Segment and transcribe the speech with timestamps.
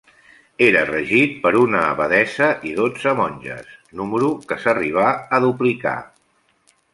[0.67, 3.69] Era regit per una abadessa i dotze monges,
[4.01, 5.07] número que s'arribà
[5.39, 5.97] a duplicar.